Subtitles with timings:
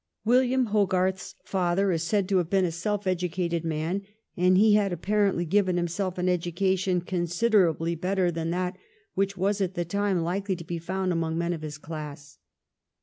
[0.25, 4.01] William Hogarth's father is said to have been a self educated man,
[4.35, 8.79] and he had apparently given himseK an education considerably better than that
[9.13, 12.39] which was at the time likely to be found among men of his class.